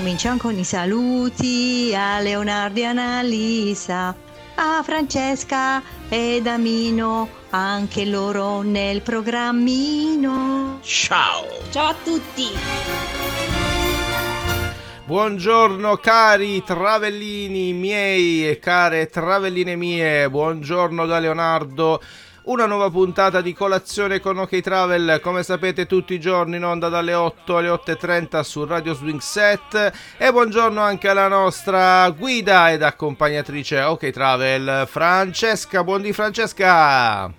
[0.00, 4.16] Cominciamo con i saluti a Leonardo e Annalisa,
[4.54, 10.78] a Francesca ed Amino, anche loro nel programmino.
[10.80, 11.44] Ciao!
[11.70, 12.46] Ciao a tutti!
[15.04, 22.00] Buongiorno cari travellini miei e care travelline mie, buongiorno da Leonardo.
[22.42, 26.88] Una nuova puntata di colazione con OK Travel, come sapete tutti i giorni in onda
[26.88, 32.82] dalle 8 alle 8.30 su Radio Swing Set e buongiorno anche alla nostra guida ed
[32.82, 35.84] accompagnatrice OK Travel, Francesca.
[35.84, 37.30] Buondì Francesca!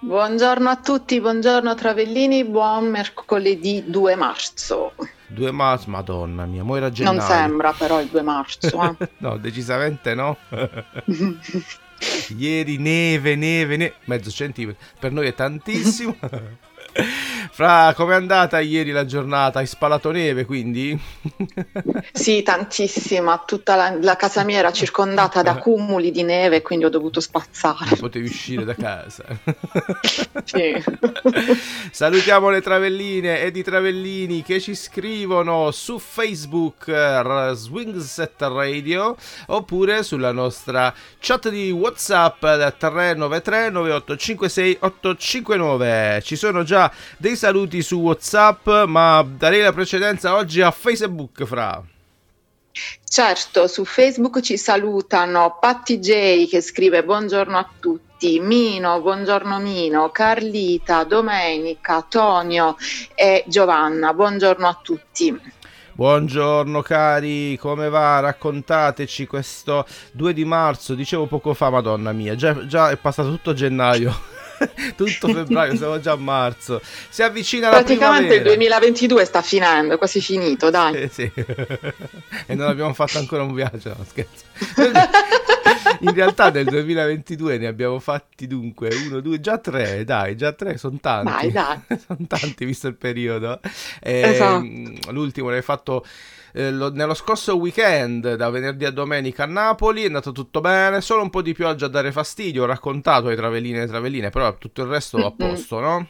[0.00, 4.92] Buongiorno a tutti, buongiorno Travellini, buon mercoledì 2 marzo.
[5.28, 7.18] 2 marzo, madonna mia, mo era gennaio.
[7.18, 8.96] Non sembra però il 2 marzo.
[8.98, 9.08] Eh?
[9.18, 10.36] no, decisamente no.
[12.36, 16.16] Ieri neve, neve, neve, mezzo centimetro, per noi è tantissimo.
[17.50, 19.58] Fra, com'è andata ieri la giornata?
[19.58, 20.98] Hai spalato neve quindi?
[22.12, 23.42] sì, tantissima.
[23.46, 27.90] Tutta la, la, casa mia era circondata da cumuli di neve, quindi ho dovuto spazzare.
[27.90, 29.24] Non potevi uscire da casa.
[30.44, 30.74] sì.
[31.90, 36.90] Salutiamo le travelline e i travellini che ci scrivono su Facebook
[37.52, 39.16] Swingset Radio
[39.46, 46.20] oppure sulla nostra chat di WhatsApp 393 9856 859.
[46.22, 51.82] Ci sono già dei saluti su WhatsApp, ma darei la precedenza oggi a Facebook, Fra.
[53.04, 60.10] Certo, su Facebook ci salutano Patti J che scrive buongiorno a tutti, Mino, buongiorno Mino,
[60.10, 62.76] Carlita, Domenica, Tonio
[63.14, 65.38] e Giovanna, buongiorno a tutti.
[65.94, 68.20] Buongiorno cari, come va?
[68.20, 73.52] Raccontateci questo 2 di marzo, dicevo poco fa, madonna mia, già, già è passato tutto
[73.52, 74.10] gennaio.
[74.96, 76.80] tutto febbraio, siamo già a marzo.
[77.08, 81.02] Si avvicina la Praticamente il 2022 sta finendo, è quasi finito, dai.
[81.02, 81.30] Eh, sì.
[82.46, 84.44] e non abbiamo fatto ancora un viaggio, no scherzo.
[86.00, 90.76] In realtà nel 2022 ne abbiamo fatti dunque uno, due, già tre, dai, già tre,
[90.76, 91.50] sono tanti.
[91.50, 91.98] Dai, dai.
[92.04, 93.60] sono tanti visto il periodo.
[94.00, 95.12] E, esatto.
[95.12, 96.04] L'ultimo l'hai fatto
[96.52, 101.00] eh, lo, nello scorso weekend, da venerdì a domenica a Napoli, è andato tutto bene,
[101.00, 104.30] solo un po' di pioggia a dare fastidio, ho raccontato ai travellini e alle travelline,
[104.30, 106.08] però tutto il resto a posto, no?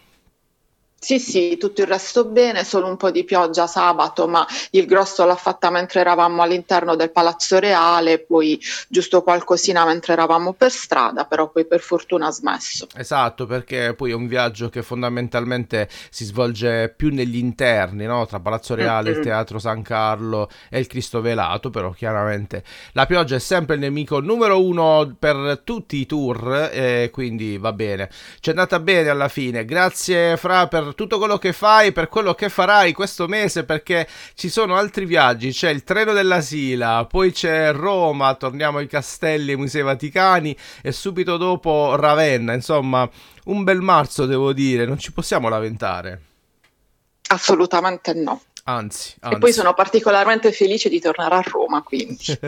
[1.02, 5.24] Sì, sì, tutto il resto bene, solo un po' di pioggia sabato, ma il grosso
[5.24, 11.24] l'ha fatta mentre eravamo all'interno del Palazzo Reale, poi giusto qualcosina mentre eravamo per strada,
[11.24, 12.86] però poi per fortuna ha smesso.
[12.94, 18.24] Esatto, perché poi è un viaggio che fondamentalmente si svolge più negli interni, no?
[18.26, 19.18] tra Palazzo Reale, mm-hmm.
[19.18, 23.80] il Teatro San Carlo e il Cristo Velato, però chiaramente la pioggia è sempre il
[23.80, 28.08] nemico numero uno per tutti i tour, e quindi va bene.
[28.38, 32.34] Ci è andata bene alla fine, grazie Fra per tutto quello che fai, per quello
[32.34, 35.50] che farai questo mese, perché ci sono altri viaggi.
[35.52, 40.92] C'è il treno della Sila, poi c'è Roma, torniamo ai castelli ai musei vaticani e
[40.92, 42.52] subito dopo Ravenna.
[42.52, 43.08] Insomma,
[43.44, 46.20] un bel marzo devo dire, non ci possiamo lamentare.
[47.28, 48.42] Assolutamente no.
[48.64, 49.36] Anzi, anzi.
[49.36, 52.24] E poi sono particolarmente felice di tornare a Roma, quindi.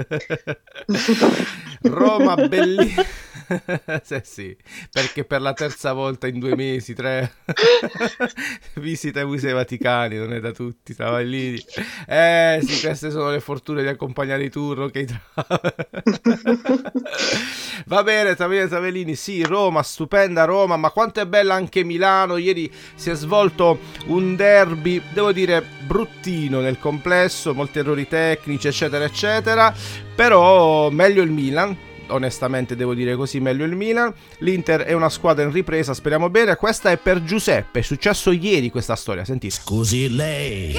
[1.83, 3.03] Roma bellissima.
[4.03, 4.57] sì, sì,
[4.91, 7.35] perché per la terza volta in due mesi, tre,
[8.77, 11.63] visita ai musei vaticani, non è da tutti, Travaglini.
[12.07, 15.05] Eh sì, queste sono le fortune di accompagnare i tour, ok?
[17.87, 22.37] Va bene, Travaglini, Travaglini, sì, Roma, stupenda Roma, ma quanto è bella anche Milano.
[22.37, 29.05] Ieri si è svolto un derby, devo dire, bruttino nel complesso, molti errori tecnici, eccetera,
[29.05, 29.75] eccetera,
[30.15, 31.77] però meglio il Milan
[32.09, 34.13] onestamente devo dire così, meglio il Milan.
[34.39, 36.57] L'Inter è una squadra in ripresa, speriamo bene.
[36.57, 39.55] Questa è per Giuseppe, è successo ieri questa storia, sentite.
[39.55, 40.77] Scusi lei,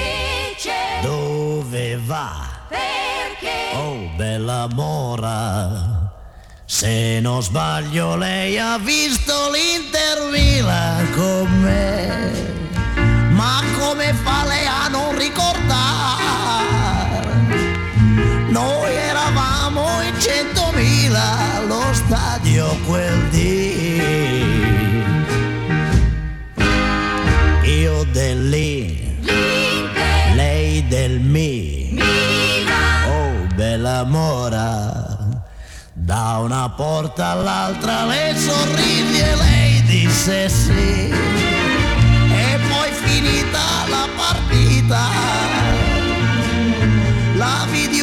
[1.01, 2.63] dove va?
[2.69, 2.95] Per
[4.15, 6.13] bella mora.
[6.65, 12.31] Se non sbaglio lei ha visto l'Inter Milan con me.
[13.31, 16.24] Ma come fa lei a non ricordare?
[20.19, 24.01] Centomila allo stadio quel dì.
[27.63, 29.19] Io dell'I,
[30.35, 31.99] lei del Mi.
[33.07, 35.13] Oh, bella mora.
[35.93, 41.09] Da una porta all'altra le sorridi e lei disse sì.
[42.31, 43.59] E poi finita
[43.89, 45.07] la partita,
[47.35, 48.01] la vidi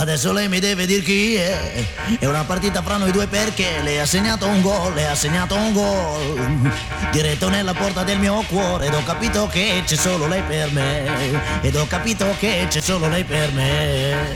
[0.00, 1.84] Adesso lei mi deve dire chi è.
[2.18, 5.54] È una partita fra noi due perché le ha segnato un gol, le ha segnato
[5.54, 6.72] un gol.
[7.12, 11.60] Diretto nella porta del mio cuore ed ho capito che c'è solo lei per me.
[11.60, 14.34] Ed ho capito che c'è solo lei per me.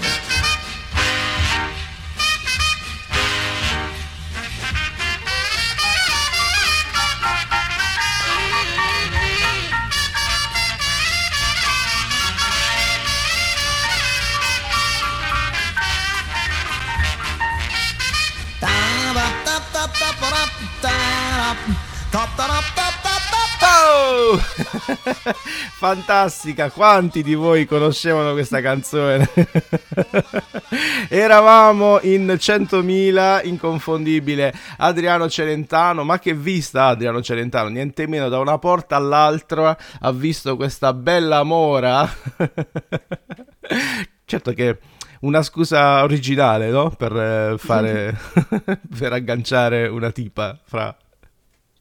[25.84, 29.28] Fantastica, quanti di voi conoscevano questa canzone?
[31.10, 38.56] Eravamo in 100.000, inconfondibile Adriano Celentano, ma che vista Adriano Celentano, niente meno da una
[38.56, 42.10] porta all'altra ha visto questa bella mora.
[44.24, 44.78] certo che
[45.20, 46.88] una scusa originale, no?
[46.88, 48.18] Per eh, fare
[48.98, 50.96] per agganciare una tipa fra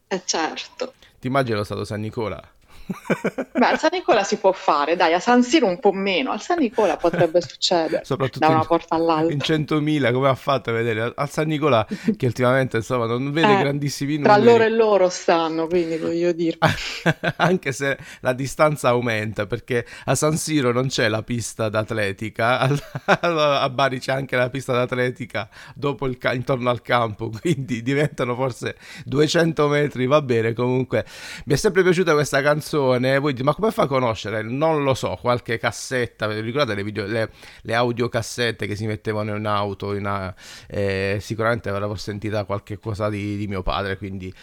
[0.10, 0.92] Eh certo.
[1.22, 2.53] Ti immagini lo stato San Nicola?
[3.54, 6.42] Beh, al San Nicola si può fare, dai, a San Siro un po' meno, al
[6.42, 8.04] San Nicola potrebbe succedere
[8.38, 9.32] da una in- porta all'altra.
[9.34, 11.12] In 100.000, come ha fatto a vedere?
[11.16, 11.86] Al San Nicola,
[12.18, 14.52] che ultimamente insomma non vede Eh, grandissimi Tra numeri.
[14.52, 16.58] loro e loro stanno, quindi voglio dire.
[17.38, 22.60] Anche se la distanza aumenta, perché a San Siro non c'è la pista d'atletica,
[23.06, 28.36] a Bari c'è anche la pista d'atletica dopo il ca- intorno al campo, quindi diventano
[28.36, 28.76] forse
[29.06, 31.06] 200 metri, va bene, comunque
[31.46, 34.42] mi è sempre piaciuta questa canzone, voi dite, ma come fa a conoscere?
[34.42, 37.32] Non lo so, qualche cassetta, ricordate le, video, le,
[37.62, 40.34] le audiocassette che si mettevano in auto, in, a-
[40.68, 44.34] eh, sicuramente avrò sentita qualche cosa di, di mio padre, quindi...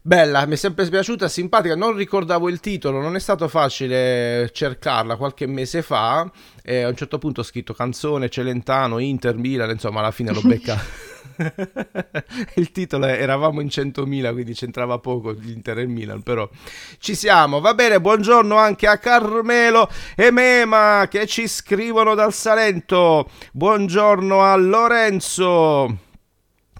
[0.00, 5.16] Bella, mi è sempre piaciuta, simpatica, non ricordavo il titolo, non è stato facile cercarla
[5.16, 6.30] qualche mese fa,
[6.62, 10.40] e a un certo punto ho scritto canzone, Celentano, Inter, Milan, insomma alla fine l'ho
[10.46, 11.17] beccato.
[12.54, 16.48] il titolo è Eravamo in 100.000, quindi c'entrava poco l'Inter e il Milan, però
[16.98, 17.60] ci siamo.
[17.60, 23.28] Va bene, buongiorno anche a Carmelo e Mema che ci scrivono dal Salento.
[23.52, 26.06] Buongiorno a Lorenzo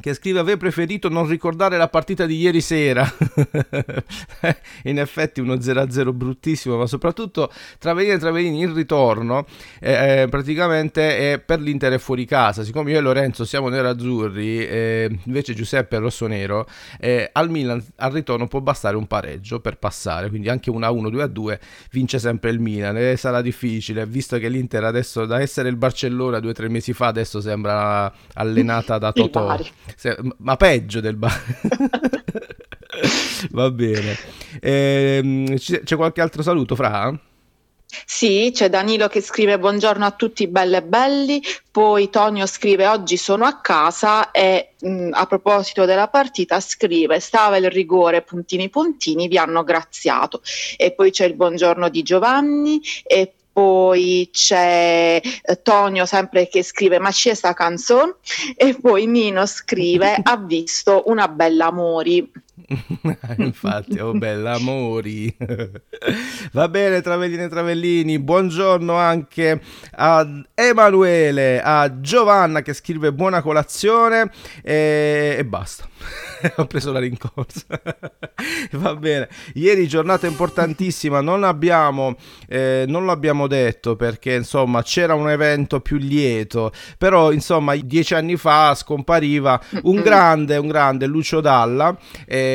[0.01, 3.07] che scrive avrei preferito non ricordare la partita di ieri sera.
[4.85, 9.47] In effetti uno 0-0 bruttissimo ma soprattutto Travellini e Travellini in ritorno
[9.81, 12.65] eh, eh, praticamente è per l'Inter è fuori casa.
[12.65, 16.67] Siccome io e Lorenzo siamo nerazzurri eh, invece Giuseppe è rossonero
[16.99, 21.59] eh, al Milan al ritorno può bastare un pareggio per passare quindi anche 1-1 2-2
[21.91, 26.41] vince sempre il Milan e sarà difficile visto che l'Inter adesso da essere il Barcellona
[26.41, 29.59] due o tre mesi fa adesso sembra allenata da Totò
[30.39, 31.41] ma peggio del bar.
[33.51, 34.17] Va bene.
[34.61, 37.19] Ehm, c'è qualche altro saluto, Fra?
[38.05, 43.17] Sì, c'è Danilo che scrive buongiorno a tutti belle e belli, poi Tonio scrive oggi
[43.17, 49.27] sono a casa e mh, a proposito della partita scrive stava il rigore puntini puntini
[49.27, 50.43] vi hanno graziato
[50.77, 57.01] e poi c'è il buongiorno di Giovanni e poi c'è eh, Tonio sempre che scrive
[57.01, 58.15] ma c'è sta canzone?
[58.55, 62.31] E poi Nino scrive ha visto una bella Mori
[63.39, 65.35] Infatti, oh bella amori.
[66.53, 68.19] Va bene, Travellini e Travellini.
[68.19, 69.61] Buongiorno anche
[69.93, 74.31] a Emanuele, a Giovanna che scrive buona colazione
[74.63, 75.89] e, e basta.
[76.57, 77.67] Ho preso la rincorsa.
[78.73, 79.29] Va bene.
[79.55, 85.97] Ieri giornata importantissima, non abbiamo eh, non l'abbiamo detto perché insomma c'era un evento più
[85.97, 91.97] lieto, però insomma dieci anni fa scompariva un grande, un grande Lucio Dalla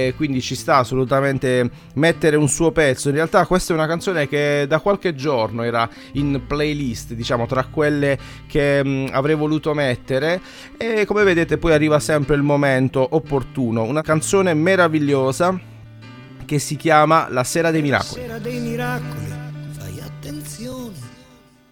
[0.08, 3.10] e quindi ci sta assolutamente mettere un suo pezzo.
[3.10, 7.66] In realtà questa è una canzone che da qualche giorno era in playlist, diciamo tra
[7.66, 8.18] quelle
[8.48, 10.42] che mh, avrei voluto mettere
[10.78, 15.72] e come vedete poi arriva sempre il momento opportuno, una canzone meravigliosa
[16.46, 18.22] che che si chiama La Sera dei Miracoli.
[18.22, 19.34] La sera dei miracoli,
[19.72, 20.94] fai attenzione,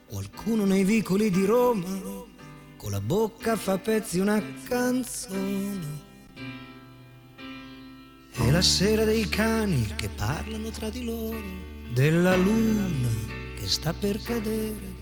[0.07, 1.85] qualcuno nei vicoli di Roma
[2.77, 6.10] con la bocca fa pezzi una canzone.
[8.43, 11.41] È la sera dei cani che parlano tra di loro,
[11.93, 13.07] della luna
[13.55, 14.99] che sta per cadere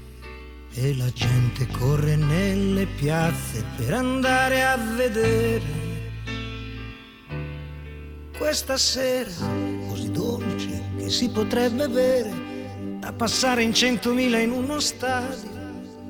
[0.73, 5.87] e la gente corre nelle piazze per andare a vedere.
[8.37, 9.31] Questa sera
[9.87, 12.31] così dolce che si potrebbe bere
[12.99, 15.49] da passare in centomila in uno stadio.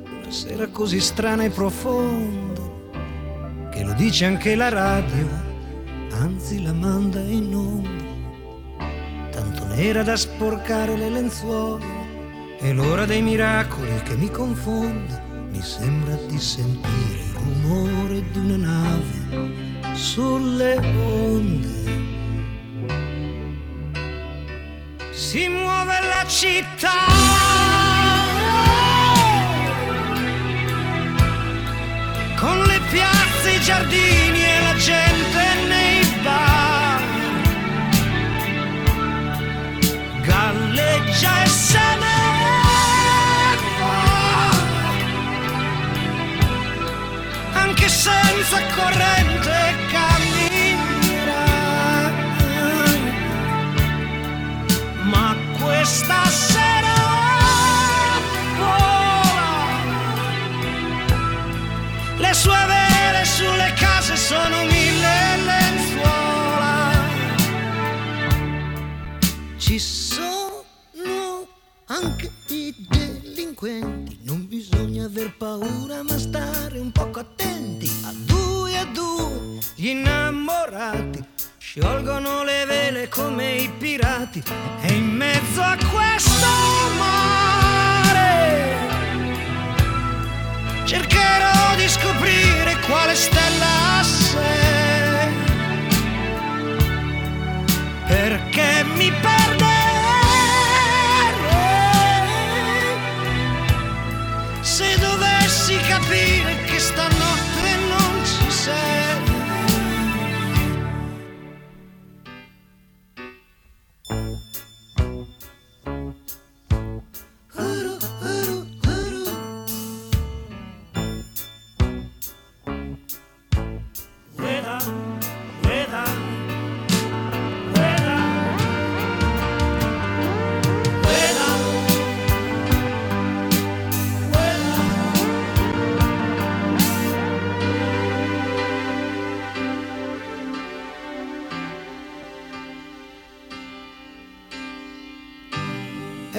[0.03, 2.61] Una sera così strana e profonda
[3.71, 5.48] che lo dice anche la radio,
[6.19, 9.29] anzi la manda in onda.
[9.31, 11.85] Tanto nera da sporcare le lenzuola
[12.59, 18.57] è l'ora dei miracoli che mi confonde, mi sembra di sentire il rumore di una
[18.57, 21.77] nave sulle onde.
[25.11, 27.47] Si muove la città.
[32.37, 35.28] Con le piazze, i giardini e la gente
[48.43, 51.45] senza corrente camminerà.
[55.03, 56.93] Ma questa sera
[58.57, 59.77] vola.
[62.17, 66.91] Le sue vele sulle case sono mille lenzuola.
[69.57, 71.47] Ci sono
[71.87, 77.38] anche i delinquenti, non bisogna aver paura ma stare un poco attenti.
[81.71, 84.41] Sciolgono le vele come i pirati
[84.81, 86.47] e in mezzo a questo
[86.97, 88.75] mare
[90.83, 95.31] cercherò di scoprire quale stella sei.
[98.07, 99.58] Perché mi perderei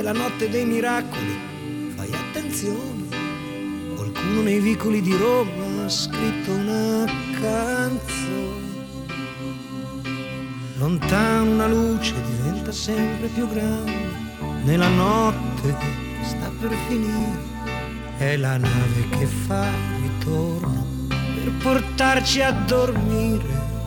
[0.00, 3.06] È la notte dei miracoli, fai attenzione.
[3.94, 7.04] Qualcuno nei vicoli di Roma ha scritto una
[7.38, 8.86] canzone.
[10.78, 13.92] Lontano una luce diventa sempre più grande.
[14.64, 15.76] Nella notte
[16.22, 17.38] sta per finire.
[18.16, 19.68] È la nave che fa
[20.00, 23.79] ritorno per portarci a dormire.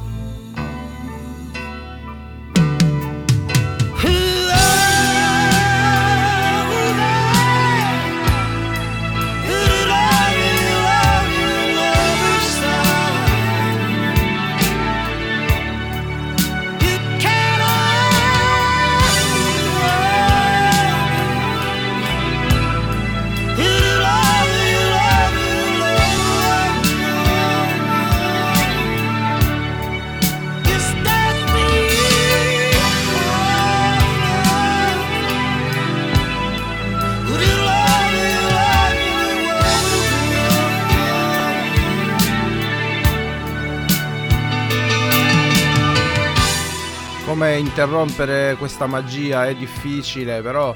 [47.73, 50.75] Interrompere questa magia è difficile, però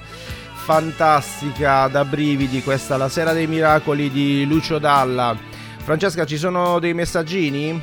[0.65, 5.37] fantastica da brividi questa La Sera dei Miracoli di Lucio Dalla.
[5.83, 7.79] Francesca, ci sono dei messaggini?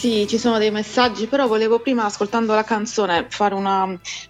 [0.00, 3.84] Sì, ci sono dei messaggi, però volevo prima, ascoltando la canzone, fare una,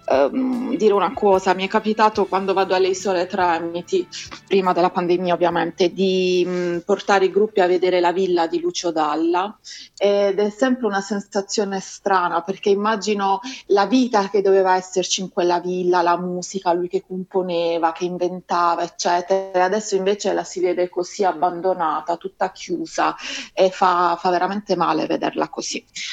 [0.05, 1.53] ehm, dire una cosa.
[1.53, 4.07] Mi è capitato quando vado alle Isole Tremiti,
[4.47, 8.91] prima della pandemia ovviamente, di mh, portare i gruppi a vedere la villa di Lucio
[8.91, 9.55] Dalla
[9.95, 15.59] ed è sempre una sensazione strana perché immagino la vita che doveva esserci in quella
[15.59, 19.65] villa, la musica, lui che componeva, che inventava, eccetera.
[19.65, 23.15] Adesso invece la si vede così abbandonata, tutta chiusa
[23.53, 25.57] e fa, fa veramente male vederla così.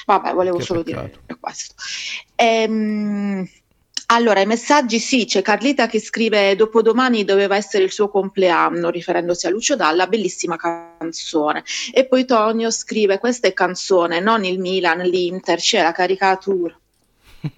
[0.07, 1.21] Vabbè, volevo Che solo peccato.
[1.27, 1.75] dire questo.
[2.35, 3.49] Ehm,
[4.09, 9.47] allora, i messaggi sì, c'è Carlita che scrive dopodomani doveva essere il suo compleanno, riferendosi
[9.47, 11.65] a Lucio Dalla, bellissima canzone.
[11.93, 16.79] E poi Tonio scrive questa è canzone, non il Milan, l'Inter, c'è la caricatura.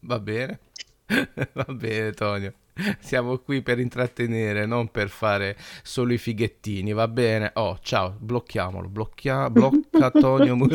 [0.00, 0.60] Va bene,
[1.52, 2.52] va bene Tonio.
[3.00, 7.50] Siamo qui per intrattenere, non per fare solo i fighettini, va bene?
[7.54, 10.56] Oh, ciao, blocchiamolo, blocchia, blocca Tonio.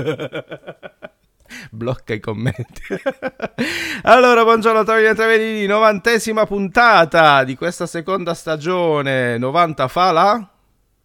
[1.72, 2.82] blocca i commenti.
[4.04, 10.52] allora, buongiorno Tonio Travellini, novantesima puntata di questa seconda stagione, 90 fa la...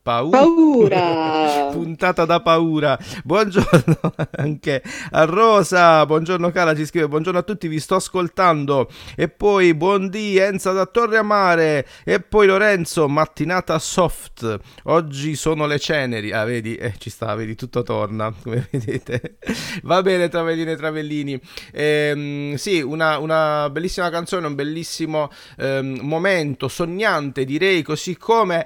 [0.09, 0.39] Paura.
[0.39, 1.69] paura.
[1.71, 2.99] Puntata da paura.
[3.25, 6.07] Buongiorno anche a Rosa.
[6.07, 7.09] Buongiorno cara, ci scrive.
[7.09, 8.89] Buongiorno a tutti, vi sto ascoltando.
[9.15, 11.87] E poi buondì Enza da Torre a Mare.
[12.05, 14.59] E poi Lorenzo, mattinata soft.
[14.85, 16.33] Oggi sono le ceneri.
[16.33, 19.37] Ah, vedi, eh, ci sta, vedi, tutto torna, come vedete.
[19.83, 21.41] Va bene, Travellini e Travellini.
[21.71, 28.65] Ehm, sì, una, una, bellissima canzone, un bellissimo ehm, momento sognante, direi, così come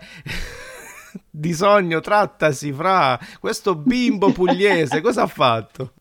[1.34, 5.94] di sogno trattasi fra questo bimbo pugliese, cosa ha fatto?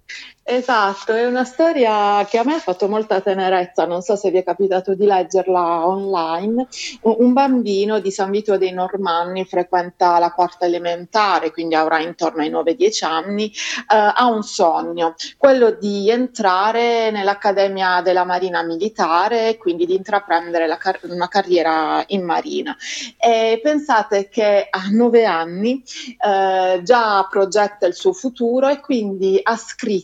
[0.44, 4.40] Esatto, è una storia che a me ha fatto molta tenerezza, non so se vi
[4.40, 6.68] è capitato di leggerla online.
[7.04, 12.50] Un bambino di San Vito dei Normanni frequenta la quarta elementare, quindi avrà intorno ai
[12.50, 13.54] 9-10 anni, eh,
[13.88, 21.28] ha un sogno, quello di entrare nell'Accademia della Marina Militare, quindi di intraprendere car- una
[21.28, 22.76] carriera in Marina.
[23.18, 25.82] E pensate che a 9 anni
[26.18, 30.01] eh, già progetta il suo futuro e quindi ha scritto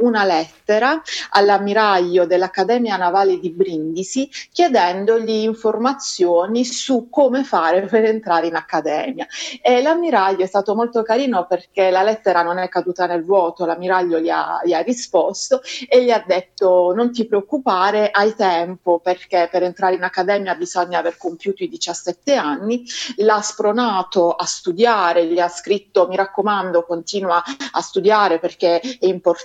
[0.00, 8.56] una lettera all'ammiraglio dell'Accademia Navale di Brindisi chiedendogli informazioni su come fare per entrare in
[8.56, 9.26] accademia.
[9.62, 14.18] E l'ammiraglio è stato molto carino perché la lettera non è caduta nel vuoto, l'ammiraglio
[14.18, 19.48] gli ha, gli ha risposto e gli ha detto non ti preoccupare, hai tempo perché
[19.50, 22.84] per entrare in accademia bisogna aver compiuto i 17 anni,
[23.16, 29.39] l'ha spronato a studiare, gli ha scritto mi raccomando continua a studiare perché è importante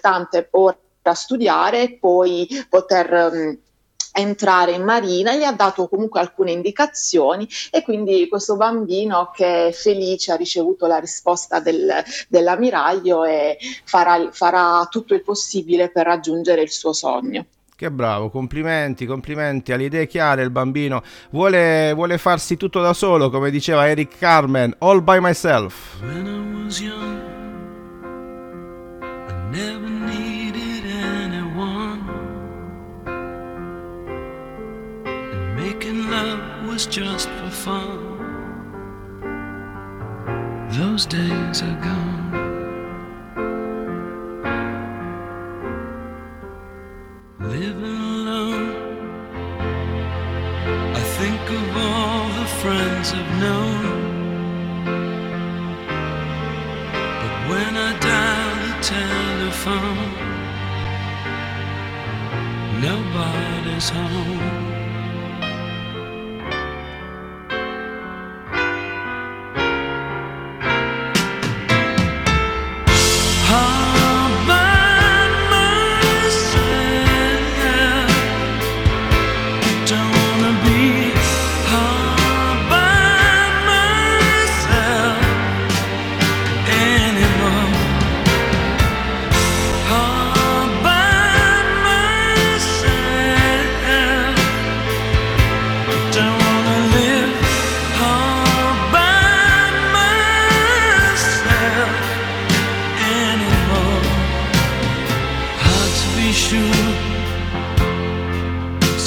[0.51, 0.77] ora
[1.13, 3.57] studiare e poi poter um,
[4.15, 9.71] entrare in marina, gli ha dato comunque alcune indicazioni e quindi questo bambino che è
[9.71, 11.91] felice ha ricevuto la risposta del,
[12.29, 17.45] dell'ammiraglio e farà, farà tutto il possibile per raggiungere il suo sogno.
[17.77, 22.93] Che bravo, complimenti, complimenti, ha le idee chiare il bambino, vuole, vuole farsi tutto da
[22.93, 25.99] solo, come diceva Eric Carmen, all by myself.
[25.99, 27.34] When I was young,
[29.55, 32.01] never needed anyone.
[35.05, 37.99] And making love was just for fun.
[40.71, 42.25] Those days are gone.
[47.39, 48.69] living alone.
[51.01, 54.04] I think of all the friends I've known.
[59.63, 60.11] Telephone,
[62.81, 64.84] nobody's home.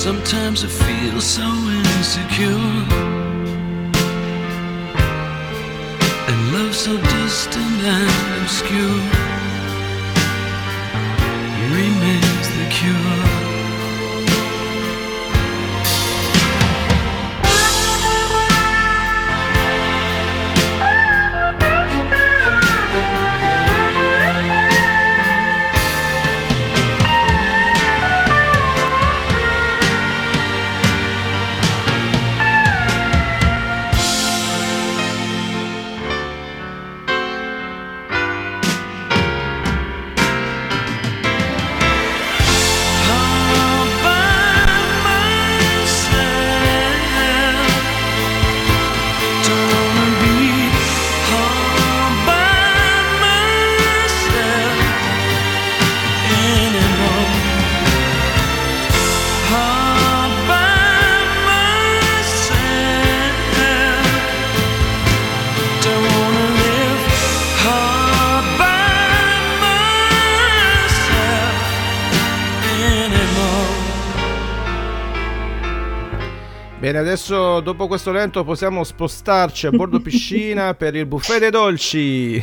[0.09, 2.75] Sometimes I feel so insecure.
[6.29, 9.03] And love so distant and obscure
[11.77, 13.48] Remains the cure
[76.89, 82.43] Bene, adesso dopo questo lento possiamo spostarci a bordo piscina per il buffet dei dolci.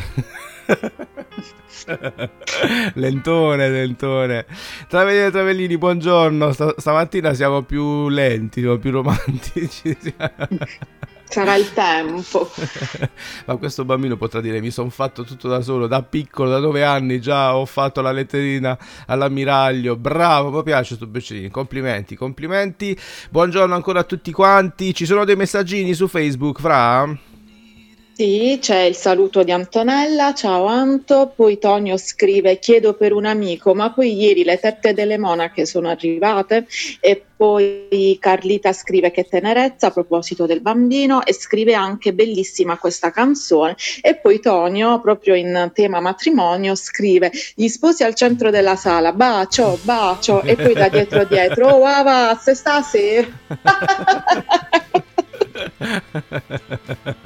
[2.94, 4.46] lentone, lentone.
[4.86, 6.52] Travellini e Travellini, buongiorno.
[6.52, 9.96] Sta- stamattina siamo più lenti, siamo più romantici.
[11.28, 12.50] Sarà il tempo.
[13.46, 16.84] Ma questo bambino potrà dire: Mi sono fatto tutto da solo, da piccolo, da nove
[16.84, 19.96] anni già ho fatto la letterina all'ammiraglio.
[19.96, 21.50] Bravo, mi piace sto Beccini.
[21.50, 22.98] Complimenti, complimenti.
[23.30, 24.94] Buongiorno ancora a tutti quanti.
[24.94, 27.35] Ci sono dei messaggini su Facebook, Fra?
[28.18, 33.74] Sì, c'è il saluto di Antonella, ciao Anto, poi Tonio scrive chiedo per un amico,
[33.74, 36.66] ma poi ieri le tette delle monache sono arrivate.
[37.00, 43.10] E poi Carlita scrive che tenerezza a proposito del bambino e scrive anche bellissima questa
[43.10, 43.76] canzone.
[44.00, 49.78] E poi Tonio proprio in tema matrimonio scrive gli sposi al centro della sala, bacio,
[49.82, 50.40] bacio.
[50.40, 53.28] E poi da dietro dietro, oh va, se stasera.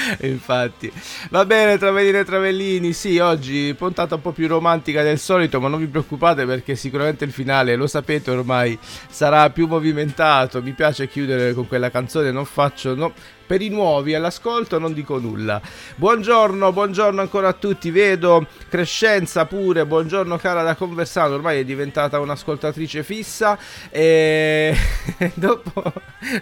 [0.22, 0.92] Infatti,
[1.30, 2.92] va bene, Travellini e Travellini.
[2.92, 7.24] Sì, oggi puntata un po' più romantica del solito, ma non vi preoccupate perché sicuramente
[7.24, 10.62] il finale, lo sapete ormai, sarà più movimentato.
[10.62, 12.94] Mi piace chiudere con quella canzone, non faccio.
[12.94, 13.12] No,
[13.50, 15.60] per i nuovi all'ascolto non dico nulla.
[15.96, 17.90] Buongiorno, buongiorno ancora a tutti.
[17.90, 19.84] Vedo Crescenza pure.
[19.84, 23.58] Buongiorno cara da Conversano, ormai è diventata un'ascoltatrice fissa.
[23.90, 24.72] E
[25.34, 25.82] dopo,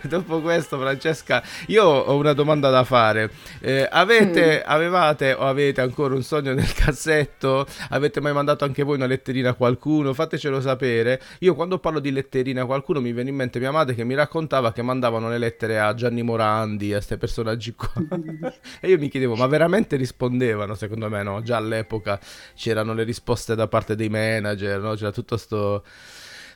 [0.03, 3.31] dopo questo, Francesca, io ho una domanda da fare.
[3.61, 4.71] Eh, avete, mm.
[4.71, 7.67] avevate o avete ancora un sogno nel cassetto?
[7.89, 10.13] Avete mai mandato anche voi una letterina a qualcuno?
[10.13, 11.23] Fatecelo sapere.
[11.39, 14.15] Io quando parlo di letterina a qualcuno mi viene in mente mia madre che mi
[14.15, 17.93] raccontava che mandavano le lettere a Gianni Morandi, a questi personaggi qua.
[18.81, 20.75] e io mi chiedevo, ma veramente rispondevano?
[20.75, 22.21] Secondo me no, già all'epoca
[22.55, 24.95] c'erano le risposte da parte dei manager, no?
[24.95, 25.83] c'era tutto sto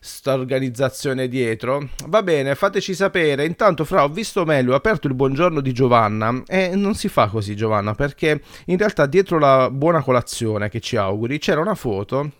[0.05, 1.91] sta organizzazione dietro.
[2.09, 3.45] Va bene, fateci sapere.
[3.45, 7.29] Intanto, Fra, ho visto meglio, ho aperto il buongiorno di Giovanna e non si fa
[7.29, 12.33] così, Giovanna, perché in realtà dietro la buona colazione che ci auguri c'era una foto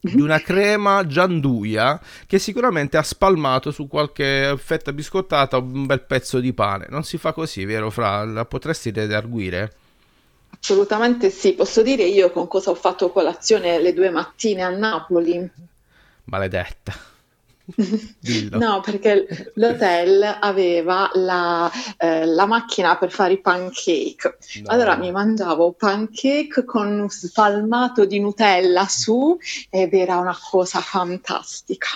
[0.00, 6.40] di una crema gianduia che sicuramente ha spalmato su qualche fetta biscottata un bel pezzo
[6.40, 6.86] di pane.
[6.88, 8.24] Non si fa così, vero Fra?
[8.24, 9.74] La potresti redarguire?
[10.58, 15.50] Assolutamente sì, posso dire io con cosa ho fatto colazione le due mattine a Napoli.
[16.24, 17.09] Maledetta.
[18.52, 24.38] no, perché l'hotel aveva la, eh, la, macchina per fare i pancake.
[24.62, 24.70] No.
[24.70, 31.88] Allora mi mangiavo pancake con un spalmato di Nutella su ed era una cosa fantastica.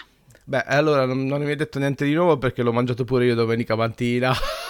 [0.46, 3.34] Beh, allora non, non mi hai detto niente di nuovo perché l'ho mangiato pure io
[3.34, 4.32] domenica mattina.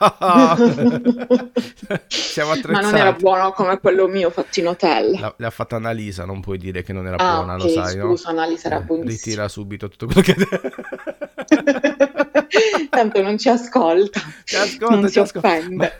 [2.08, 2.72] Siamo attrezzati.
[2.72, 5.34] Ma non era buono come quello mio fatto in hotel.
[5.36, 8.32] L'ha fatta Annalisa, non puoi dire che non era ah, buona, okay, lo sai, scusa,
[8.32, 8.38] no?
[8.38, 9.12] Annalisa era eh, buonissima.
[9.12, 10.36] Ritira subito tutto quello che...
[12.90, 14.20] Tanto non ci ascolta.
[14.44, 15.96] Ci ascolta, non ci ascolta.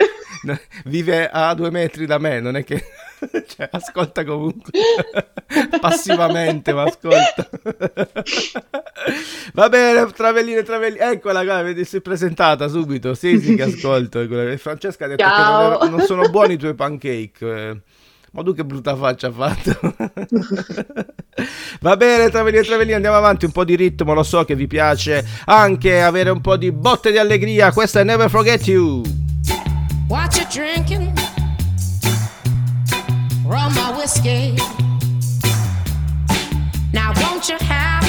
[0.84, 2.84] Vive a due metri da me, non è che...
[3.46, 4.72] cioè, ascolta comunque
[5.80, 7.48] passivamente, ma ascolta.
[9.52, 11.00] Va bene, Travellini, Travellini.
[11.00, 13.14] Eccola, guarda, si è presentata subito.
[13.14, 14.26] Sì, sì, che ascolto.
[14.56, 15.78] Francesca ha detto Ciao.
[15.78, 17.82] che non, non, sono buoni i tuoi pancake.
[18.32, 19.78] Ma tu che brutta faccia ha fatto.
[21.80, 23.44] Va bene, Travellini, Travellini, andiamo avanti.
[23.44, 27.10] Un po' di ritmo, lo so che vi piace anche avere un po' di botte
[27.10, 27.72] di allegria.
[27.72, 29.02] Questa è Never Forget You.
[30.08, 31.12] What you drinking?
[33.50, 34.56] rum or whiskey.
[36.92, 37.99] Now, won't you have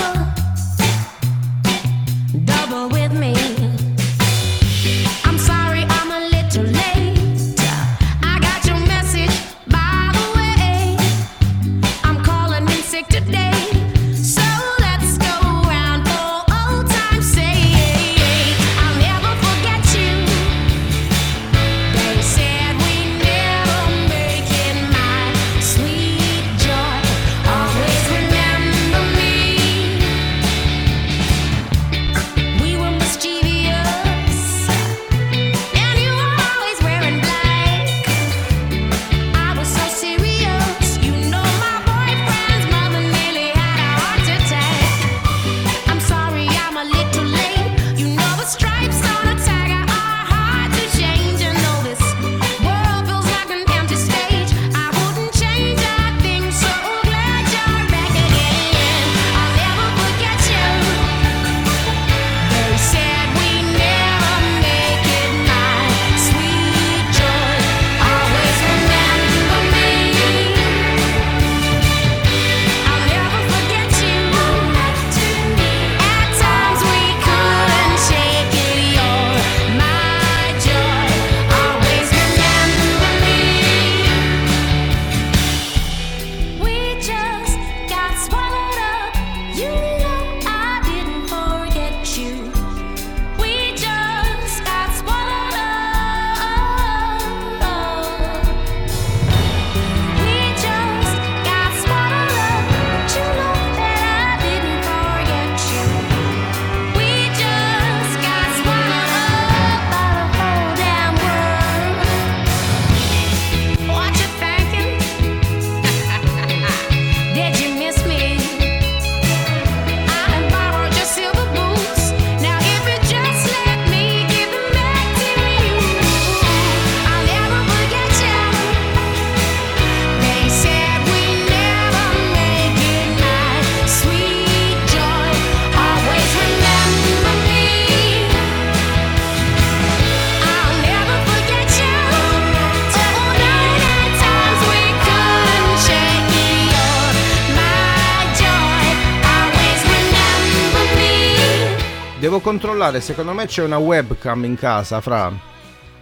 [152.42, 155.50] controllare, secondo me c'è una webcam in casa, Fra.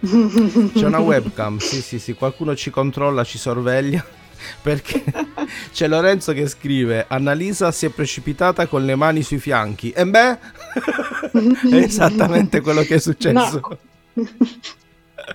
[0.00, 4.02] C'è una webcam, sì sì sì, qualcuno ci controlla, ci sorveglia.
[4.62, 5.04] Perché
[5.72, 9.90] c'è Lorenzo che scrive: Annalisa si è precipitata con le mani sui fianchi.
[9.90, 10.38] E beh,
[11.70, 13.78] è esattamente quello che è successo.
[14.14, 14.26] No.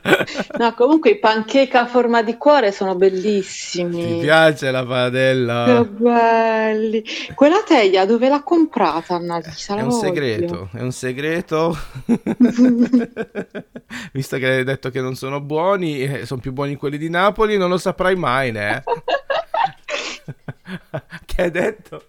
[0.57, 4.05] No, comunque i pancake a forma di cuore sono bellissimi.
[4.05, 5.65] Ti piace la padella?
[5.65, 7.03] Che belli.
[7.33, 9.75] Quella teglia dove l'ha comprata, Annalisa?
[9.75, 10.01] È un voglio.
[10.01, 11.77] segreto, è un segreto.
[14.13, 17.57] Visto che hai detto che non sono buoni, eh, sono più buoni quelli di Napoli,
[17.57, 18.83] non lo saprai mai, né?
[21.25, 22.03] che hai detto?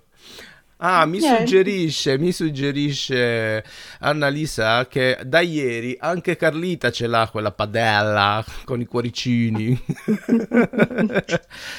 [0.79, 1.39] Ah, mi Niente.
[1.47, 3.65] suggerisce, mi suggerisce
[4.01, 9.81] Annalisa che da ieri anche Carlita ce l'ha quella padella con i cuoricini.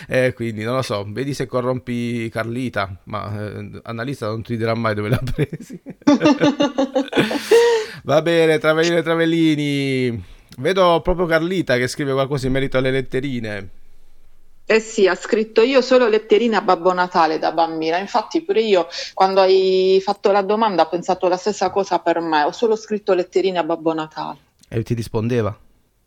[0.07, 4.73] e quindi non lo so, vedi se corrompi Carlita, ma eh, Annalisa non ti dirà
[4.73, 5.79] mai dove l'ha presi.
[8.03, 10.23] Va bene, Travellini e Travellini.
[10.57, 13.69] Vedo proprio Carlita che scrive qualcosa in merito alle letterine.
[14.69, 17.97] Eh sì, ha scritto io solo letterine a Babbo Natale da bambina.
[17.99, 22.43] Infatti, pure io, quando hai fatto la domanda, ho pensato la stessa cosa per me.
[22.43, 24.37] Ho solo scritto letterine a Babbo Natale.
[24.67, 25.57] E ti rispondeva?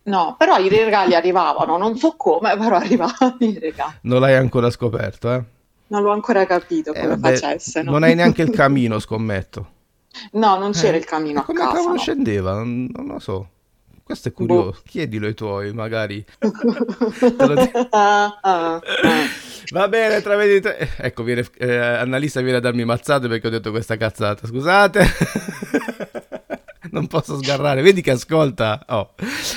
[0.03, 3.95] No, però i regali arrivavano, non so come, però arrivavano i regali.
[4.03, 5.43] Non l'hai ancora scoperto, eh?
[5.87, 7.83] Non l'ho ancora capito Eh, come vabbè, facesse.
[7.83, 7.93] no?
[7.93, 9.69] Non hai neanche il camino, scommetto.
[10.33, 11.73] No, non c'era Eh, il camino a Come casa.
[11.77, 11.99] cavolo no.
[11.99, 12.53] scendeva?
[12.55, 13.49] Non, non lo so.
[14.11, 14.45] Questo è Boh.
[14.45, 14.81] curioso.
[14.85, 16.25] Chiedilo ai tuoi, magari.
[19.71, 20.21] Va bene.
[20.21, 20.77] Tra...
[20.97, 24.49] Ecco, viene, eh, Annalisa viene a darmi mazzate perché ho detto questa cazzata.
[24.49, 25.05] Scusate.
[26.91, 27.83] non posso sgarrare.
[27.83, 28.85] Vedi che ascolta.
[28.89, 29.15] Oh.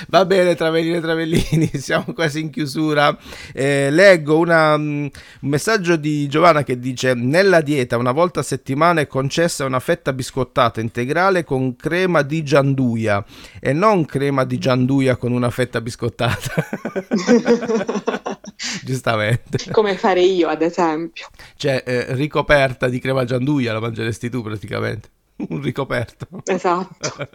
[0.07, 1.69] Va bene, Travellini e Travellini.
[1.79, 3.17] Siamo quasi in chiusura.
[3.53, 5.05] Eh, leggo una, mm,
[5.41, 9.79] un messaggio di Giovanna che dice: Nella dieta una volta a settimana è concessa una
[9.79, 13.23] fetta biscottata integrale con crema di gianduia
[13.59, 16.53] e non crema di gianduia con una fetta biscottata.
[18.83, 19.71] Giustamente.
[19.71, 21.27] Come fare io, ad esempio.
[21.55, 25.09] Cioè, eh, ricoperta di crema gianduia la mangeresti tu praticamente.
[25.49, 26.27] Un ricoperto.
[26.45, 27.27] Esatto.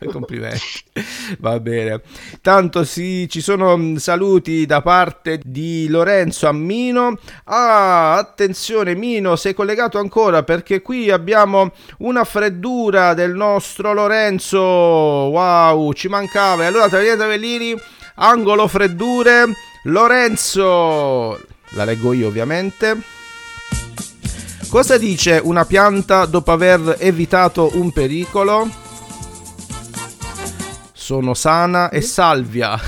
[0.10, 0.84] Complimenti.
[1.38, 2.00] Va bene.
[2.40, 7.18] Tanto sì, ci sono mh, saluti da parte di Lorenzo a Mino.
[7.44, 14.58] Ah, attenzione Mino, sei collegato ancora perché qui abbiamo una freddura del nostro Lorenzo.
[14.60, 16.62] Wow, ci mancava.
[16.62, 17.74] E allora Travellini e Travellini,
[18.16, 19.44] angolo freddure.
[19.84, 21.38] Lorenzo,
[21.70, 23.21] la leggo io ovviamente.
[24.72, 28.70] Cosa dice una pianta dopo aver evitato un pericolo?
[30.92, 32.80] Sono sana e salvia.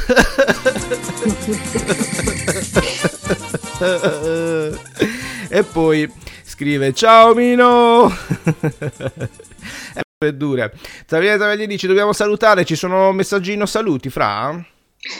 [5.50, 6.10] e poi
[6.42, 8.08] scrive ciao Mino.
[9.92, 10.72] È freddure.
[11.04, 14.72] Travellini e Travellini ci dobbiamo salutare, ci sono messaggino saluti fra?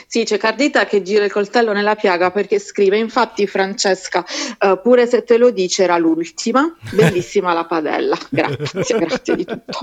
[0.07, 4.25] Sì, c'è Cardita che gira il coltello nella piaga perché scrive, infatti Francesca,
[4.59, 9.79] eh, pure se te lo dice era l'ultima, bellissima la padella, grazie, grazie di tutto.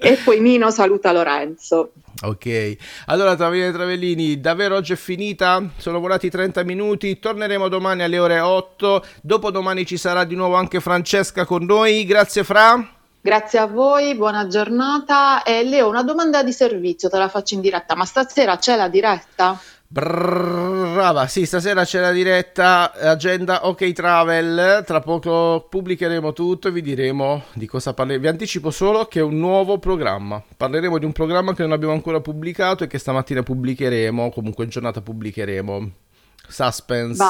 [0.00, 1.92] E poi Mino saluta Lorenzo.
[2.24, 5.70] Ok, allora Travellini Travellini, davvero oggi è finita?
[5.76, 10.80] Sono volati 30 minuti, torneremo domani alle ore 8, dopodomani ci sarà di nuovo anche
[10.80, 13.00] Francesca con noi, grazie Fra.
[13.24, 17.60] Grazie a voi, buona giornata e Leo una domanda di servizio, te la faccio in
[17.60, 19.56] diretta, ma stasera c'è la diretta?
[19.86, 24.82] Brava, sì, stasera c'è la diretta agenda OK Travel.
[24.84, 28.24] Tra poco pubblicheremo tutto e vi diremo di cosa parleremo.
[28.24, 30.42] Vi anticipo solo che è un nuovo programma.
[30.56, 34.30] Parleremo di un programma che non abbiamo ancora pubblicato e che stamattina pubblicheremo.
[34.30, 35.90] Comunque in giornata pubblicheremo.
[36.48, 37.24] Suspense.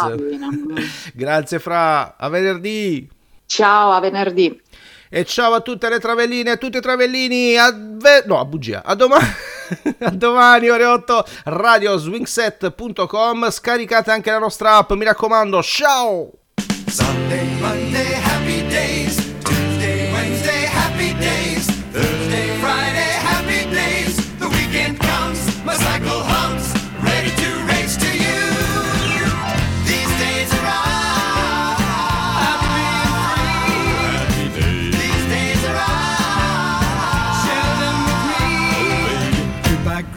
[1.13, 2.17] Grazie, Fra.
[2.17, 3.11] A venerdì.
[3.45, 4.59] Ciao, a venerdì.
[5.15, 7.55] E ciao a tutte le travelline a tutti i travellini.
[7.59, 8.81] A ve- no, a bugia.
[8.83, 9.27] A domani.
[10.01, 11.25] a domani, ore 8.
[11.45, 13.51] Radioswingset.com.
[13.51, 14.93] Scaricate anche la nostra app.
[14.93, 15.63] Mi raccomando.
[15.63, 16.31] Ciao.
[16.87, 18.15] Sunday, Monday,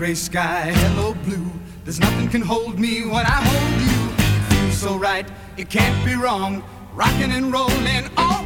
[0.06, 1.50] gray sky, hello, blue.
[1.84, 4.02] There's nothing can hold me when I hold you.
[4.24, 6.64] It feels so right, it can't be wrong.
[6.94, 8.46] Rocking and rolling all